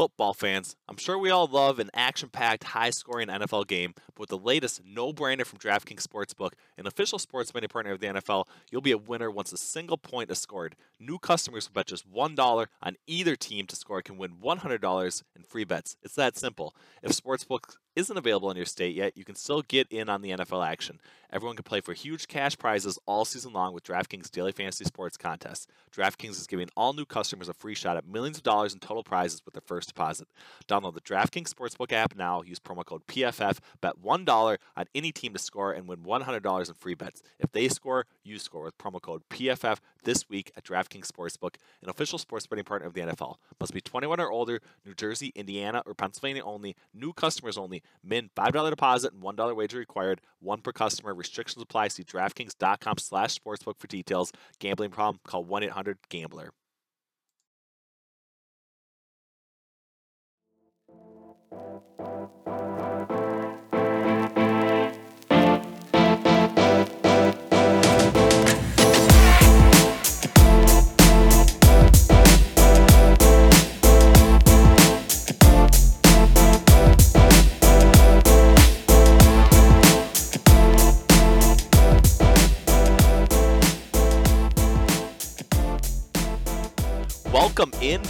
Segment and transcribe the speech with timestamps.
[0.00, 4.20] Football fans, I'm sure we all love an action packed, high scoring NFL game, but
[4.20, 8.06] with the latest no brainer from DraftKings Sportsbook, an official sports betting partner of the
[8.06, 10.74] NFL, you'll be a winner once a single point is scored.
[10.98, 15.42] New customers who bet just $1 on either team to score can win $100 in
[15.42, 15.98] free bets.
[16.02, 16.74] It's that simple.
[17.02, 20.30] If Sportsbook isn't available in your state yet, you can still get in on the
[20.30, 21.00] NFL action.
[21.32, 25.16] Everyone can play for huge cash prizes all season long with DraftKings Daily Fantasy Sports
[25.16, 25.68] Contests.
[25.94, 29.04] DraftKings is giving all new customers a free shot at millions of dollars in total
[29.04, 30.26] prizes with their first deposit.
[30.66, 32.42] Download the DraftKings Sportsbook app now.
[32.42, 33.58] Use promo code PFF.
[33.80, 37.22] Bet $1 on any team to score and win $100 in free bets.
[37.38, 41.88] If they score, you score with promo code PFF this week at DraftKings Sportsbook, an
[41.90, 43.36] official sports betting partner of the NFL.
[43.60, 46.74] Must be 21 or older, New Jersey, Indiana, or Pennsylvania only.
[46.94, 47.79] New customers only.
[48.02, 50.20] Min $5 deposit and $1 wager required.
[50.40, 51.14] One per customer.
[51.14, 51.88] Restrictions apply.
[51.88, 54.32] See DraftKings.com slash sportsbook for details.
[54.58, 55.20] Gambling problem?
[55.26, 56.50] Call 1-800-GAMBLER.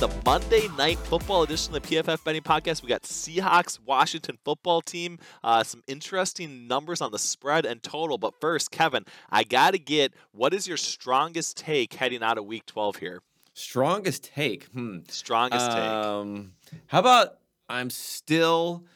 [0.01, 2.83] The Monday Night Football edition of the PFF Betting Podcast.
[2.83, 5.19] We got Seahawks Washington football team.
[5.45, 8.17] Uh, some interesting numbers on the spread and total.
[8.17, 12.47] But first, Kevin, I got to get what is your strongest take heading out of
[12.47, 13.21] Week 12 here?
[13.53, 14.65] Strongest take.
[14.73, 15.01] Hmm.
[15.09, 15.79] Strongest take.
[15.79, 16.53] Um,
[16.87, 17.37] how about
[17.69, 18.87] I'm still.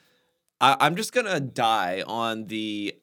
[0.59, 2.95] I, I'm just gonna die on the.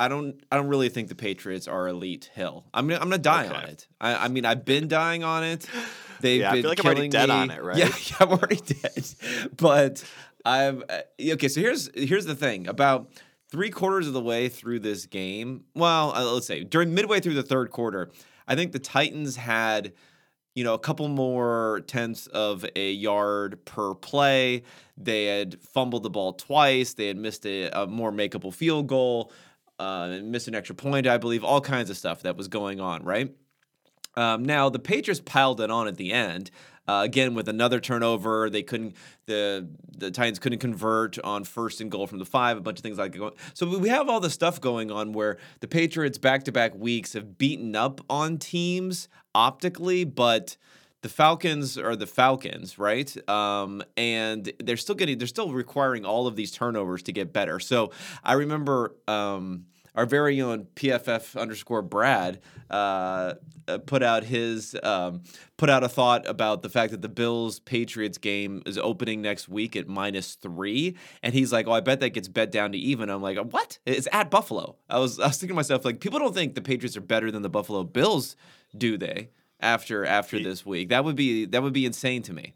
[0.00, 0.42] I don't.
[0.50, 2.64] I don't really think the Patriots are elite hill.
[2.72, 2.88] I'm.
[2.88, 3.86] gonna- I'm gonna die on it.
[4.00, 5.66] I, I mean, I've been dying on it.
[6.20, 7.34] They've Yeah, I been feel like I'm already dead me.
[7.34, 7.76] on it, right?
[7.76, 9.06] Yeah, yeah, I'm already dead.
[9.56, 10.04] But
[10.44, 11.00] I'm uh,
[11.32, 11.48] okay.
[11.48, 13.10] So here's here's the thing about
[13.50, 15.64] three quarters of the way through this game.
[15.74, 18.10] Well, uh, let's say during midway through the third quarter,
[18.48, 19.92] I think the Titans had
[20.56, 24.62] you know, a couple more tenths of a yard per play.
[24.96, 26.94] They had fumbled the ball twice.
[26.94, 29.32] They had missed a, a more makeable field goal,
[29.80, 31.42] uh, missed an extra point, I believe.
[31.42, 33.34] All kinds of stuff that was going on, right?
[34.16, 36.50] Um, now the Patriots piled it on at the end.
[36.86, 38.94] Uh, again, with another turnover, they couldn't.
[39.24, 39.66] the
[39.96, 42.58] The Titans couldn't convert on first and goal from the five.
[42.58, 43.32] A bunch of things like that.
[43.54, 47.14] So we have all this stuff going on where the Patriots back to back weeks
[47.14, 50.58] have beaten up on teams optically, but
[51.00, 53.28] the Falcons are the Falcons, right?
[53.28, 57.60] Um, and they're still getting, they're still requiring all of these turnovers to get better.
[57.60, 57.92] So
[58.22, 62.40] I remember um, our very own PFF underscore Brad
[62.70, 63.34] uh,
[63.66, 65.22] uh, put out his um,
[65.56, 69.48] put out a thought about the fact that the Bills Patriots game is opening next
[69.48, 72.78] week at minus three, and he's like, "Oh, I bet that gets bet down to
[72.78, 73.78] even." I'm like, "What?
[73.86, 76.62] It's at Buffalo." I was I was thinking to myself like, people don't think the
[76.62, 78.36] Patriots are better than the Buffalo Bills,
[78.76, 79.30] do they?
[79.60, 82.54] After after this week, that would be that would be insane to me.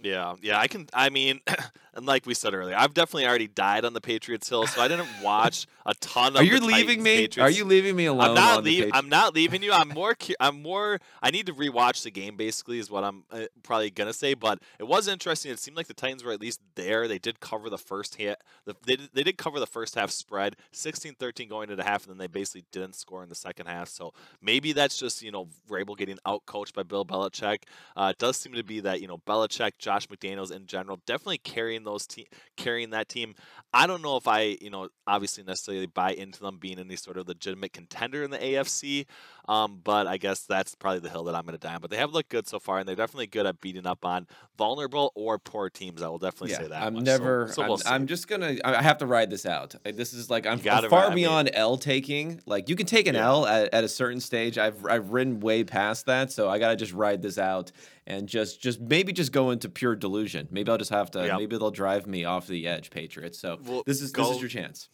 [0.00, 0.86] Yeah, yeah, I can.
[0.92, 1.40] I mean,
[1.98, 4.88] and like we said earlier, I've definitely already died on the Patriots hill, so I
[4.88, 6.42] didn't watch a ton of.
[6.42, 7.42] Are you the leaving Titans, me?
[7.42, 8.28] Are you leaving me alone?
[8.30, 8.90] I'm not leaving.
[8.94, 9.72] I'm not leaving you.
[9.72, 10.14] I'm more.
[10.14, 11.00] cu- I'm more.
[11.20, 12.36] I need to rewatch the game.
[12.36, 14.34] Basically, is what I'm uh, probably gonna say.
[14.34, 15.50] But it was interesting.
[15.50, 17.08] It seemed like the Titans were at least there.
[17.08, 18.40] They did cover the first hit.
[18.64, 22.04] The, they did, they did cover the first half spread, 16-13 going into the half,
[22.04, 23.88] and then they basically didn't score in the second half.
[23.88, 27.64] So maybe that's just you know Vrabel getting out coached by Bill Belichick.
[27.96, 31.38] Uh, it does seem to be that you know Belichick, Josh McDaniels in general, definitely
[31.38, 33.34] carrying those te- carrying that team.
[33.72, 37.18] I don't know if I, you know, obviously necessarily buy into them being any sort
[37.18, 39.04] of legitimate contender in the AFC,
[39.46, 41.80] um, but I guess that's probably the hill that I'm going to die on.
[41.80, 44.26] But they have looked good so far, and they're definitely good at beating up on
[44.56, 46.02] vulnerable or poor teams.
[46.02, 46.82] I will definitely say that.
[46.82, 47.04] I'm much.
[47.04, 47.48] Never.
[47.52, 47.78] So, I'm, we'll.
[47.86, 48.56] I'm just gonna.
[48.64, 49.74] I I have to ride this out.
[49.84, 52.40] This is like I'm far ride- I mean- beyond L taking.
[52.46, 53.26] Like you can take an Yeah.
[53.26, 54.56] L at, at a certain stage.
[54.58, 57.70] I've I've ridden way past that, so I gotta just ride this out
[58.08, 60.48] and just just maybe just go into pure delusion.
[60.50, 61.26] Maybe I'll just have to.
[61.26, 61.38] Yep.
[61.38, 63.38] Maybe they'll drive me off the edge, Patriots.
[63.38, 64.88] So Well, this is this is your chance.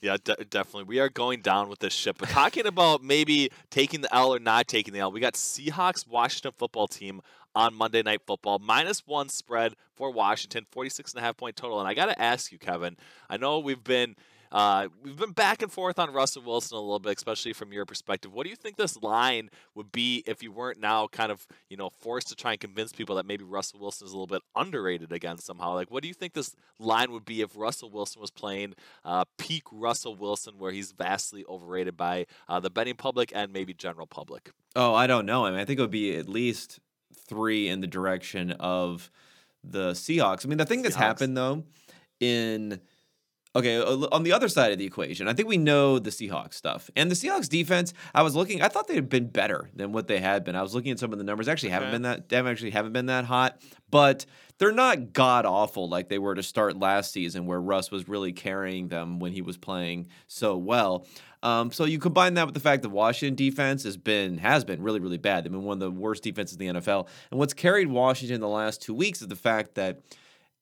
[0.00, 0.84] Yeah, de- definitely.
[0.84, 2.16] We are going down with this ship.
[2.18, 6.08] But talking about maybe taking the L or not taking the L, we got Seahawks
[6.08, 7.20] Washington football team
[7.54, 8.58] on Monday Night Football.
[8.58, 11.78] Minus one spread for Washington, 46 and a half point total.
[11.78, 12.96] And I got to ask you, Kevin,
[13.28, 14.16] I know we've been.
[14.52, 17.86] Uh, we've been back and forth on Russell Wilson a little bit, especially from your
[17.86, 18.32] perspective.
[18.32, 21.76] What do you think this line would be if you weren't now kind of, you
[21.76, 24.42] know, forced to try and convince people that maybe Russell Wilson is a little bit
[24.54, 25.74] underrated again somehow?
[25.74, 29.24] Like, what do you think this line would be if Russell Wilson was playing uh,
[29.38, 34.06] peak Russell Wilson, where he's vastly overrated by uh, the betting public and maybe general
[34.06, 34.50] public.
[34.76, 35.46] Oh, I don't know.
[35.46, 36.78] I mean, I think it would be at least
[37.26, 39.10] three in the direction of
[39.64, 40.44] the Seahawks.
[40.44, 40.98] I mean, the thing that's Seahawks.
[40.98, 41.64] happened though
[42.20, 42.80] in
[43.54, 46.54] Okay, uh, on the other side of the equation, I think we know the Seahawks
[46.54, 46.90] stuff.
[46.96, 50.08] And the Seahawks defense, I was looking, I thought they had been better than what
[50.08, 50.56] they had been.
[50.56, 51.48] I was looking at some of the numbers.
[51.48, 53.60] Actually haven't been that they actually haven't been that hot,
[53.90, 54.24] but
[54.56, 58.32] they're not god awful like they were to start last season where Russ was really
[58.32, 61.06] carrying them when he was playing so well.
[61.42, 64.82] Um, so you combine that with the fact that Washington defense has been has been
[64.82, 65.44] really really bad.
[65.44, 67.08] They've been one of the worst defenses in the NFL.
[67.30, 70.00] And what's carried Washington the last 2 weeks is the fact that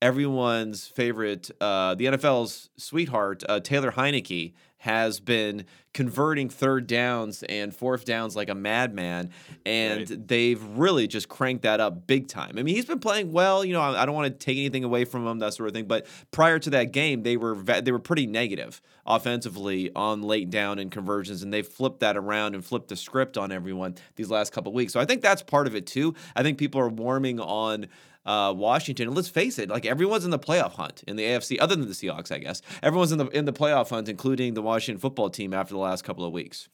[0.03, 7.75] everyone's favorite, uh, the NFL's sweetheart, uh, Taylor Heinicke, has been converting third downs and
[7.77, 9.29] fourth downs like a madman,
[9.67, 10.27] and Right.
[10.29, 12.55] they've really just cranked that up big time.
[12.57, 13.63] I mean, he's been playing well.
[13.63, 15.75] You know, I, I don't want to take anything away from him, that sort of
[15.75, 15.85] thing.
[15.85, 20.79] But prior to that game, they were they were pretty negative offensively on late down
[20.79, 24.51] and conversions, and they've flipped that around and flipped the script on everyone these last
[24.53, 24.95] couple of weeks.
[24.95, 26.15] So I think that's part of it too.
[26.35, 27.87] I think people are warming on
[28.25, 29.09] uh, Washington.
[29.09, 31.89] And let's face it, like everyone's in the playoff hunt in the AFC, other than
[31.89, 32.63] the Seahawks, I guess.
[32.83, 36.05] Everyone's in the in the playoff hunt, including the Washington football team after the last
[36.05, 36.69] couple of weeks.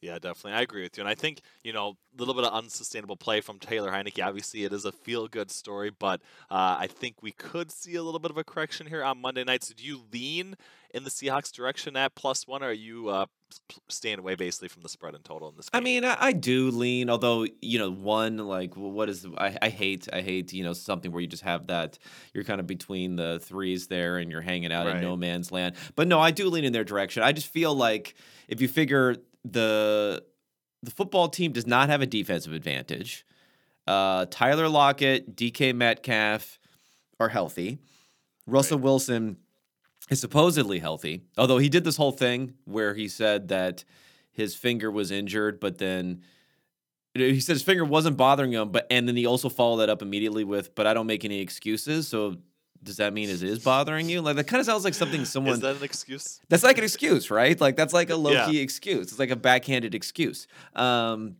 [0.00, 0.52] Yeah, definitely.
[0.52, 1.02] I agree with you.
[1.02, 4.24] And I think, you know, a little bit of unsustainable play from Taylor Heinicke.
[4.24, 8.02] Obviously, it is a feel good story, but uh, I think we could see a
[8.02, 9.62] little bit of a correction here on Monday night.
[9.62, 10.56] So do you lean
[10.94, 13.26] in the Seahawks direction at plus one, or are you uh,
[13.88, 15.80] staying away basically from the spread and total in this game?
[15.80, 19.56] I mean, I, I do lean, although you know, one like wh- what is I,
[19.62, 21.98] I hate I hate you know something where you just have that
[22.34, 25.76] you're kind of between the threes there and you're hanging out in no man's land.
[25.96, 27.22] But no, I do lean in their direction.
[27.22, 28.14] I just feel like
[28.48, 30.22] if you figure the
[30.82, 33.24] the football team does not have a defensive advantage.
[33.86, 36.58] Uh, Tyler Lockett, DK Metcalf
[37.18, 37.78] are healthy.
[38.46, 38.84] Russell Right.
[38.84, 39.36] Wilson
[40.10, 43.84] is supposedly healthy, although he did this whole thing where he said that
[44.32, 46.22] his finger was injured, but then
[47.14, 50.02] he said his finger wasn't bothering him, but and then he also followed that up
[50.02, 52.36] immediately with, "But I don't make any excuses." So
[52.82, 54.20] does that mean it is bothering you?
[54.22, 56.40] Like that kind of sounds like something someone is that an excuse?
[56.48, 57.60] that's like an excuse, right?
[57.60, 58.46] Like that's like a low Yeah.
[58.46, 59.08] key excuse.
[59.08, 60.46] It's like a backhanded excuse.
[60.74, 61.36] Um,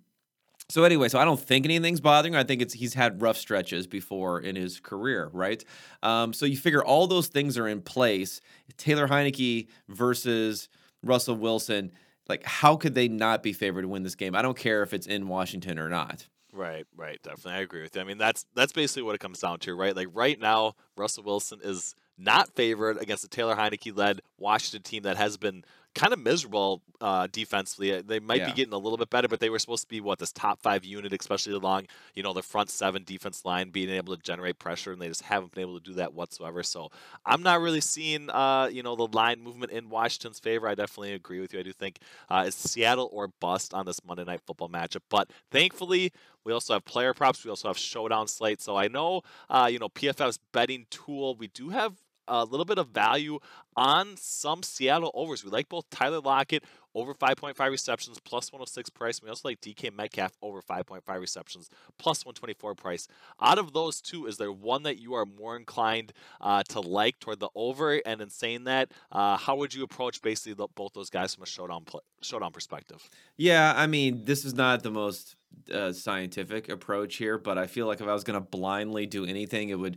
[0.70, 2.34] so anyway, so I don't think anything's bothering.
[2.34, 5.62] I think it's he's had rough stretches before in his career, right?
[6.02, 8.40] Um, so you figure all those things are in place.
[8.76, 10.69] Taylor Heinicke versus
[11.02, 11.93] Russell Wilson.
[12.28, 14.37] Like, how could they not be favored to win this game?
[14.37, 16.28] I don't care if it's in Washington or not.
[16.52, 17.52] Right, right, definitely.
[17.52, 18.00] I agree with you.
[18.00, 19.94] I mean, that's that's basically what it comes down to, right?
[19.94, 25.02] Like right now, Russell Wilson is not favored against the Taylor Heinicke led Washington team
[25.05, 25.64] that has been
[25.94, 27.92] kind of miserable uh, defensively.
[27.94, 28.46] Uh, They might Yeah.
[28.46, 30.60] be getting a little bit better, but they were supposed to be what this top
[30.60, 34.58] five unit, especially along you know the front seven defense line, being able to generate
[34.58, 36.62] pressure, and they just haven't been able to do that whatsoever.
[36.62, 36.90] So
[37.25, 40.69] I'm not really seeing uh, you know the line movement in Washington's favor.
[40.69, 41.60] I definitely agree with you.
[41.60, 41.98] I do think
[42.28, 46.12] uh, it's Seattle or bust on this Monday Night Football matchup, but thankfully.
[46.43, 47.44] We also have player props.
[47.44, 48.62] We also have showdown slate.
[48.62, 49.20] So I know,
[49.50, 51.34] uh, you know, PFF's betting tool.
[51.36, 51.93] We do have
[52.31, 53.38] a little bit of value
[53.77, 55.44] on some Seattle overs.
[55.44, 59.23] We like both Tyler Lockett over 5.5 receptions plus 106 price.
[59.23, 61.69] We also like DK Metcalf over 5.5 receptions
[61.99, 63.09] plus 124 price.
[63.41, 67.19] Out of those two, is there one that you are more inclined uh, to like
[67.21, 68.00] toward the over?
[68.05, 71.44] And in saying that, uh, how would you approach basically the, both those guys from
[71.44, 71.85] a showdown
[72.23, 73.09] showdown perspective?
[73.37, 75.37] Yeah, I mean, this is not the most
[75.73, 79.25] uh, scientific approach here, but I feel like if I was going to blindly do
[79.25, 79.97] anything, it would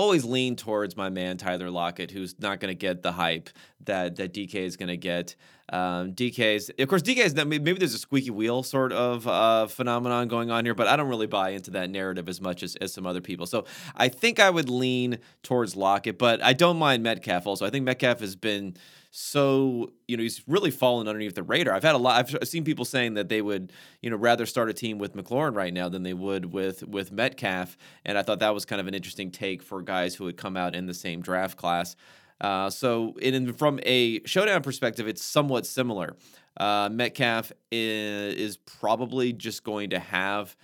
[0.00, 3.50] always lean towards my man Tyler Lockett, who's not going to get the hype
[3.84, 5.36] that that DK is going to get.
[5.72, 10.50] Um, DK's, of course, DK's maybe there's a squeaky wheel sort of uh, phenomenon going
[10.50, 13.06] on here, but I don't really buy into that narrative as much as, as some
[13.06, 13.46] other people.
[13.46, 17.66] So I think I would lean towards Lockett, but I don't mind Metcalf also.
[17.66, 18.74] I think Metcalf has been
[19.10, 21.74] so you know he's really fallen underneath the radar.
[21.74, 22.34] I've had a lot.
[22.40, 25.54] I've seen people saying that they would you know rather start a team with McLaurin
[25.56, 28.86] right now than they would with with Metcalf, and I thought that was kind of
[28.86, 31.96] an interesting take for guys who had come out in the same draft class.
[32.40, 36.16] Uh, so in, from a showdown perspective, it's somewhat similar.
[36.56, 40.56] Uh, Metcalf is, is probably just going to have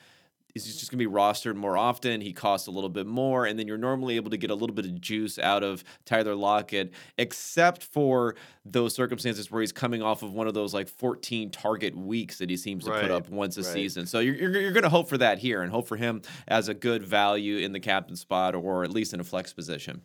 [0.65, 2.21] he's just going to be rostered more often.
[2.21, 4.75] He costs a little bit more, and then you're normally able to get a little
[4.75, 10.23] bit of juice out of Tyler Lockett, except for those circumstances where he's coming off
[10.23, 13.57] of one of those like 14 target weeks that he seems to put up once
[13.57, 13.73] a right.
[13.73, 14.07] season.
[14.07, 16.69] So you're, you're, you're going to hope for that here and hope for him as
[16.69, 20.03] a good value in the captain spot or at least in a flex position.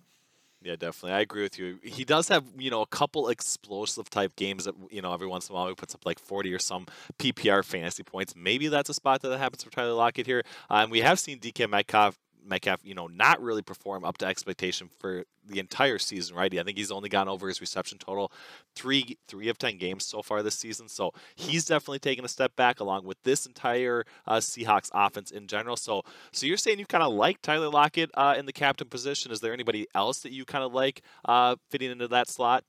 [0.64, 1.14] Yeah, definitely.
[1.14, 1.80] I agree with you.
[1.82, 5.50] He does have, you know, a couple explosive type games that, you know, every once
[5.50, 6.86] in a while he puts up like 40 or some
[7.18, 8.36] PPR fantasy points.
[8.36, 10.44] Maybe that's a spot that happens for Tyler Lockett here.
[10.70, 14.90] Um, we have seen DK Metcalf Metcalf, you know, not really perform up to expectation
[15.00, 16.54] for the entire season, right?
[16.58, 18.32] I think he's only gone over his reception total
[18.76, 20.90] three three of ten games so far this season.
[20.90, 25.48] So he's definitely taken a step back, along with this entire uh, Seahawks offense in
[25.48, 25.76] general.
[25.78, 29.32] So so you're saying you kind of like Tyler Lockett uh, in the captain position?
[29.32, 32.64] Is there anybody else that you kind of like uh, fitting into that slot?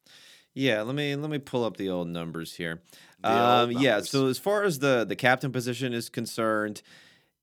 [0.54, 2.82] Yeah, let me let me pull up the old numbers here.
[3.24, 6.82] Um, yeah, so as far as the the captain position is concerned,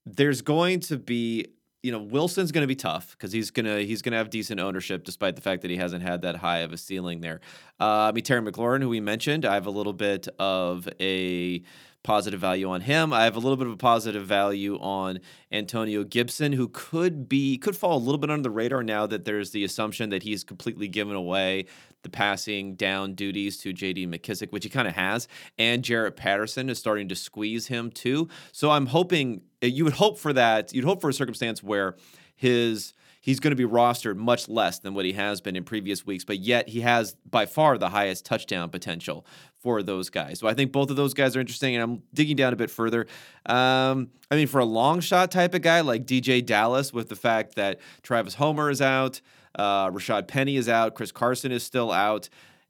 [0.06, 1.48] there's going to be
[1.82, 5.04] you know Wilson's going to be tough because he's gonna he's gonna have decent ownership
[5.04, 7.40] despite the fact that he hasn't had that high of a ceiling there.
[7.80, 11.64] Uh, I mean Terry McLaurin, who we mentioned, I have a little bit of a
[12.04, 13.12] positive value on him.
[13.12, 15.20] I have a little bit of a positive value on
[15.52, 19.26] Antonio Gibson, who could be could fall a little bit under the radar now that
[19.26, 21.66] there's the assumption that he's completely given away
[22.04, 25.28] the passing down duties to JD McKissic, which he kind of has,
[25.58, 28.30] and Jaret Patterson is starting to squeeze him too.
[28.54, 30.74] So I'm hoping you would hope for that.
[30.74, 31.96] You'd hope for a circumstance where
[32.36, 36.06] his he's going to be rostered much less than what he has been in previous
[36.06, 39.26] weeks, but yet he has by far the highest touchdown potential
[39.60, 40.40] for those guys.
[40.40, 42.72] So I think both of those guys are interesting, and I'm digging down a bit
[42.72, 43.08] further.
[43.46, 47.16] Um, I mean, for a long shot type of guy like DeeJay Dallas, with the
[47.16, 49.22] fact that Travis Homer is out,
[49.56, 52.30] uh, Rashad Penny is out, Chris Carson is still out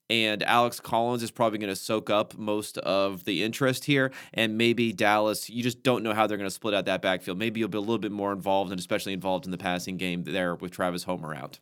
[0.09, 4.11] and Alex Collins is probably going to soak up most of the interest here.
[4.33, 7.37] And maybe Dallas, you just don't know how they're going to split out that backfield.
[7.37, 10.23] Maybe you'll be a little bit more involved and especially involved in the passing game
[10.23, 11.59] there with Travis Homer out.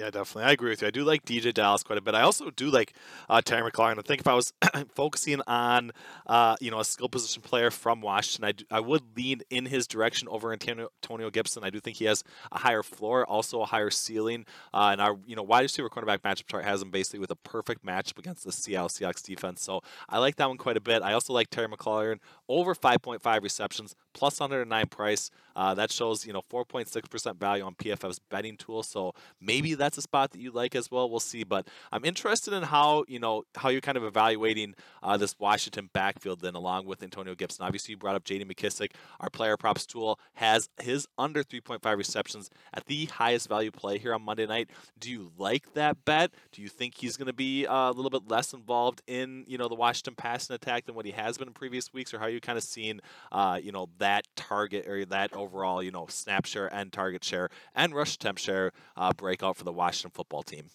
[0.00, 0.44] Yeah, definitely.
[0.44, 0.88] I agree with you.
[0.88, 2.14] I do like DeeJay Dallas quite a bit.
[2.14, 2.94] I also do like
[3.28, 3.98] uh, Terry McLaurin.
[3.98, 4.54] I think if I was
[4.94, 5.92] focusing on,
[6.26, 9.66] uh, you know, a skill position player from Washington, I, do, I would lean in
[9.66, 11.64] his direction over Antonio, Antonio Gibson.
[11.64, 14.46] I do think he has a higher floor, also a higher ceiling.
[14.72, 17.36] Uh, and our, you know, wide receiver cornerback matchup chart has him basically with a
[17.36, 19.62] perfect matchup against the Seattle Seahawks defense.
[19.62, 21.02] So I like that one quite a bit.
[21.02, 25.30] I also like Terry McLaurin over 5.5 receptions plus 109 price.
[25.54, 28.82] Uh, that shows you know 4.6% value on PFF's betting tool.
[28.82, 31.08] So maybe that's a spot that you like as well.
[31.08, 31.44] We'll see.
[31.44, 35.90] But I'm interested in how you know how you're kind of evaluating uh, this Washington
[35.92, 37.64] backfield then along with Antonio Gibson.
[37.64, 38.44] Obviously, you brought up J.D.
[38.44, 38.92] McKissic.
[39.20, 44.14] Our player props tool has his under 3.5 receptions at the highest value play here
[44.14, 44.70] on Monday night.
[44.98, 46.32] Do you like that bet?
[46.52, 49.56] Do you think he's going to be uh, a little bit less involved in you
[49.56, 52.24] know the Washington passing attack than what he has been in previous weeks, or how
[52.24, 53.00] are you kind of seen,
[53.32, 57.50] uh, you know that target or that overall, you know, snap share and target share
[57.74, 60.66] and rush attempt share uh, breakout for the Washington football team.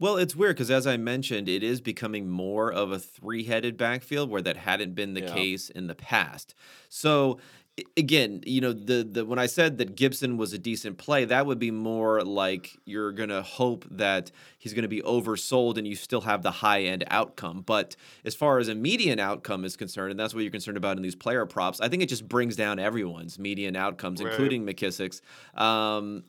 [0.00, 4.28] Well, it's weird because as I mentioned, it is becoming more of a three-headed backfield
[4.28, 5.32] where that hadn't been the yeah.
[5.32, 6.54] case in the past.
[6.88, 7.38] So
[7.96, 11.46] again, you know, the the when I said that Gibson was a decent play, that
[11.46, 16.20] would be more like you're gonna hope that he's gonna be oversold and you still
[16.22, 17.62] have the high end outcome.
[17.62, 20.96] But as far as a median outcome is concerned, and that's what you're concerned about
[20.96, 24.30] in these player props, I think it just brings down everyone's median outcomes, right.
[24.30, 25.20] including McKissic's.
[25.54, 26.24] Um,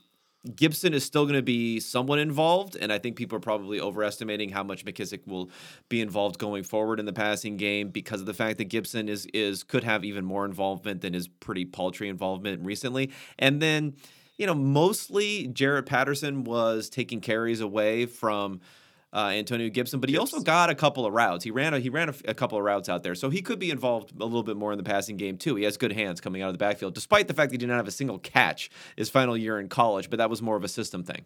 [0.56, 4.50] Gibson is still going to be somewhat involved, and I think people are probably overestimating
[4.50, 5.50] how much McKissic will
[5.90, 9.25] be involved going forward in the passing game because of the fact that Gibson is
[9.34, 13.12] is could have even more involvement than his pretty paltry involvement recently.
[13.40, 13.96] And then,
[14.38, 18.62] you know, mostly Jaret Patterson was taking carries away from
[19.15, 21.45] uh, Antonio Gibson, but he also got a couple of routes.
[21.45, 23.60] He ran a, he ran a, a, couple of routes out there, so he could
[23.60, 25.55] be involved a little bit more in the passing game too.
[25.55, 27.69] He has good hands coming out of the backfield, despite the fact that he did
[27.69, 30.10] not have a single catch his final year in college.
[30.10, 31.24] But that was more of a system thing.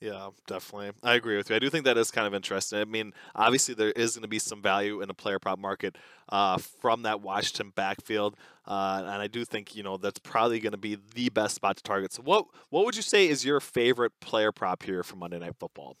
[0.00, 0.92] Yeah, definitely.
[1.02, 1.56] I agree with you.
[1.56, 2.78] I do think that is kind of interesting.
[2.78, 5.98] I mean, obviously there is going to be some value in the player prop market
[6.30, 8.36] uh, from that Washington backfield,
[8.66, 11.76] uh, and I do think you know that's probably going to be the best spot
[11.76, 12.12] to target.
[12.12, 15.56] So, what what would you say is your favorite player prop here for Monday Night
[15.58, 15.96] Football?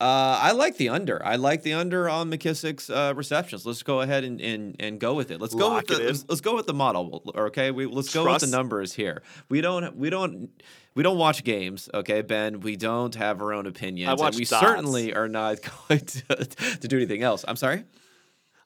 [0.00, 1.24] Uh, I like the under.
[1.26, 3.66] I like the under on McKissic's uh, receptions.
[3.66, 5.40] Let's go ahead and, and, and go with it.
[5.40, 7.20] Let's go Lock with the let's, let's, go with the model.
[7.34, 8.24] Okay, we let's Trust.
[8.24, 9.22] go with the numbers here.
[9.48, 10.50] We don't we don't
[10.94, 11.88] we don't watch games.
[11.92, 12.60] Okay, Ben.
[12.60, 14.08] We don't have our own opinions.
[14.08, 14.64] I watch we dots.
[14.64, 17.44] certainly are not going to, to do anything else.
[17.48, 17.82] I'm sorry.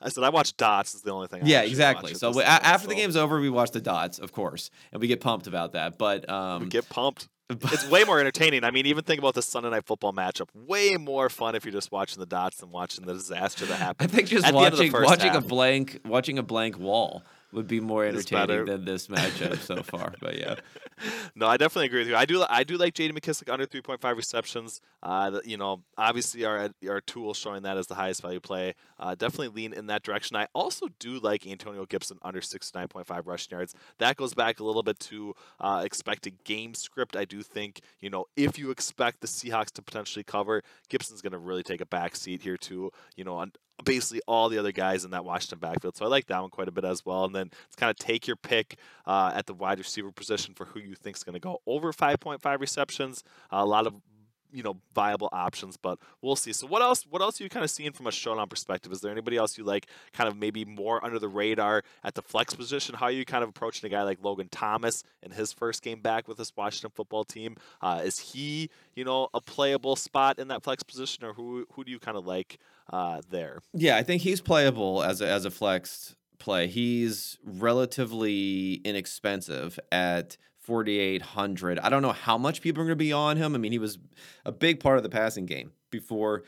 [0.02, 0.94] I said I watch dots.
[0.94, 1.44] Is the only thing.
[1.44, 2.12] I yeah, exactly.
[2.12, 2.88] So we, after so.
[2.88, 5.96] the game's over, we watch the dots, of course, and we get pumped about that.
[5.96, 7.28] But um, we get pumped
[7.64, 8.64] it's way more entertaining.
[8.64, 10.48] I mean, even think about the Sunday night football matchup.
[10.54, 14.10] Way more fun if you're just watching the dots than watching the disaster that happened.
[14.10, 15.44] I think just watching watching half.
[15.44, 20.14] a blank watching a blank wall would be more entertaining than this matchup so far.
[20.20, 20.56] But yeah,
[21.34, 22.16] no, I definitely agree with you.
[22.16, 23.12] I do I do like J.D.
[23.12, 24.80] McKissic under 3.5 receptions.
[25.02, 28.74] Uh, you know, obviously our our tool showing that as the highest value play.
[28.98, 30.36] Uh, definitely lean in that direction.
[30.36, 33.74] I also do like Antonio Gibson under 69.5 rushing yards.
[33.98, 37.16] That goes back a little bit to uh, expected game script.
[37.16, 41.32] I do think you know if you expect the Seahawks to potentially cover, Gibson's going
[41.32, 42.90] to really take a back seat here too.
[43.16, 43.44] You know,
[43.84, 45.96] basically all the other guys in that Washington backfield.
[45.96, 47.24] So I like that one quite a bit as well.
[47.24, 50.66] And then it's kind of take your pick uh, at the wide receiver position for
[50.66, 53.24] who you think is going to go over 5.5 receptions.
[53.52, 53.94] Uh, a lot of
[54.52, 56.52] you know viable options, but we'll see.
[56.52, 57.04] So what else?
[57.08, 58.92] What else are you kind of seeing from a showdown perspective?
[58.92, 62.22] Is there anybody else you like, kind of maybe more under the radar at the
[62.22, 62.94] flex position?
[62.94, 66.00] How are you kind of approaching a guy like Logan Thomas in his first game
[66.00, 67.56] back with this Washington football team?
[67.80, 71.84] Uh, is he you know a playable spot in that flex position, or who who
[71.84, 72.58] do you kind of like
[72.92, 73.60] uh, there?
[73.72, 76.66] Yeah, I think he's playable as a, as a flex play.
[76.66, 81.78] He's relatively inexpensive at 4,800.
[81.78, 83.54] I don't know how much people are going to be on him.
[83.54, 83.98] I mean, he was
[84.44, 86.44] a big part of the passing game before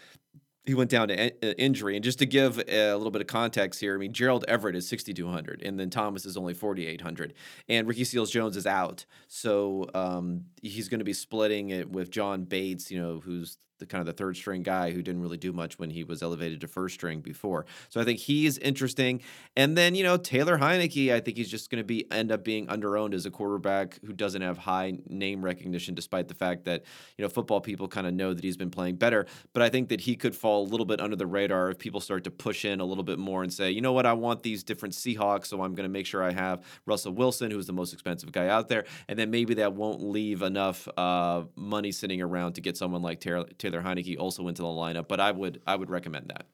[0.65, 1.97] he went down to uh, injury.
[1.97, 4.89] And just to give a little bit of context here, I mean, Gerald Everett is
[4.89, 7.35] 6,200, and then Thomas is only 4,800.
[7.69, 9.05] And Ricky Seals Jones is out.
[9.29, 13.91] So um, he's going to be splitting it with John Bates, you know, who's the
[13.91, 16.61] kind of the third string guy who didn't really do much when he was elevated
[16.63, 17.67] to first string before.
[17.91, 19.21] So I think he's interesting.
[19.57, 22.45] And then, you know, Taylor Heinicke, I think he's just going to be end up
[22.45, 26.85] being underowned as a quarterback who doesn't have high name recognition, despite the fact that,
[27.19, 29.27] you know, football people kind of know that he's been playing better.
[29.53, 32.01] But I think that he could fall a little bit under the radar if people
[32.01, 34.43] start to push in a little bit more and say, you know what, I want
[34.43, 37.73] these different Seahawks, so I'm going to make sure I have Russell Wilson, who's the
[37.73, 38.85] most expensive guy out there.
[39.09, 43.21] And then maybe that won't leave enough uh, money sitting around to get someone like
[43.21, 46.47] Taylor, Taylor Heinicke also into the lineup, but I would I would recommend that.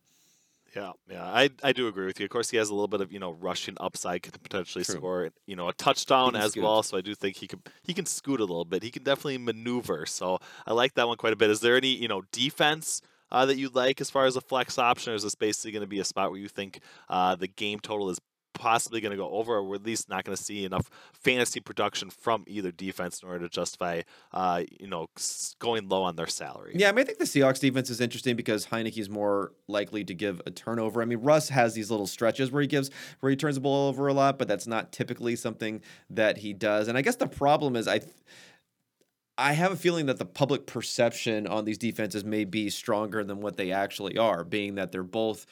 [0.75, 2.25] Yeah, yeah, I, I do agree with you.
[2.25, 4.97] Of course, he has a little bit of you know rushing upside, could potentially True.
[4.97, 6.63] score you know a touchdown as scoot.
[6.63, 6.83] well.
[6.83, 8.83] So I do think he can he can scoot a little bit.
[8.83, 10.07] He can definitely maneuver.
[10.07, 11.51] So I like that one quite a bit.
[11.51, 14.79] Is there any you know defense uh, that you like as far as a flex
[14.79, 17.49] option, or is this basically going to be a spot where you think uh, the
[17.49, 18.21] game total is
[18.53, 21.61] possibly going to go over, or we're at least not going to see enough fantasy
[21.61, 24.03] production from either defense in order to justify,
[24.33, 25.07] uh, you know,
[25.59, 26.73] going low on their salary.
[26.75, 30.05] Yeah, I mean, I think the Seahawks defense is interesting because Heinicke is more likely
[30.05, 31.03] to give a turnover.
[31.03, 32.91] I mean, Russ has these little stretches where he gives
[33.21, 35.81] where he turns the ball over a lot, but that's not typically something
[36.11, 36.89] that he does.
[36.89, 38.01] And I guess the problem is I.
[39.39, 43.41] I have a feeling that the public perception on these defenses may be stronger than
[43.41, 45.47] what they actually are, being that they're both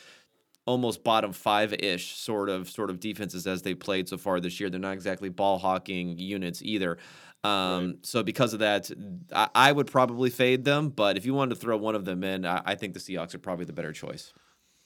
[0.69, 4.61] almost bottom five ish sort of sort of defenses as they played so far this
[4.61, 4.69] year.
[4.69, 6.99] They're not exactly ball hawking units either.
[7.43, 8.91] Um, So because of that,
[9.35, 10.91] I, I would probably fade them.
[10.91, 13.35] But if you wanted to throw one of them in, I, I think the Seahawks
[13.35, 14.35] are probably the better choice.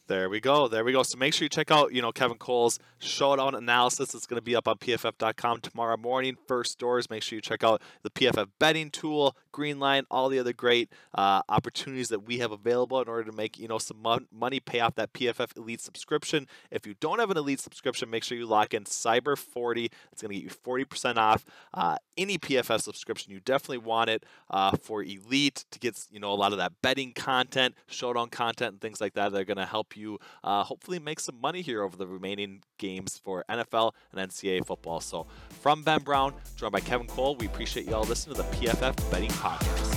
[0.09, 0.69] There we go.
[0.69, 1.03] There we go.
[1.03, 4.15] So make sure you check out, you know, Kevin Cole's showdown analysis.
[4.15, 6.37] It's going to be up on pff.com tomorrow morning.
[6.47, 7.09] First doors.
[7.09, 10.91] Make sure you check out the PFF betting tool, Green Line, all the other great
[11.15, 14.61] uh, opportunities that we have available in order to make, you know, some mon- money,
[14.61, 16.49] pay off that PFF Elite subscription.
[16.71, 19.91] If you don't have an Elite subscription, make sure you lock in Cyber 40.
[20.13, 23.33] It's going to get you 40% off uh, any PFF subscription.
[23.33, 26.73] You definitely want it uh, for Elite to get, you know, a lot of that
[26.83, 29.33] betting content, showdown content, and things like that.
[29.33, 33.21] They're going to help you uh, hopefully make some money here over the remaining games
[33.23, 35.01] for NFL and NCAA football.
[35.01, 35.27] So,
[35.61, 39.11] from Ben Brown, joined by Kevin Cole, we appreciate you all listening to the PFF
[39.11, 39.92] Betting podcast.